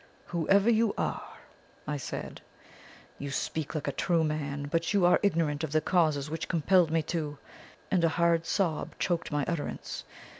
[0.25, 1.37] "'Whoever you are,'
[1.85, 2.41] I said,
[3.19, 4.63] 'you speak like a true man.
[4.63, 7.37] But you are ignorant of the causes which compelled me to'
[7.91, 10.03] and a hard sob choked my utterance.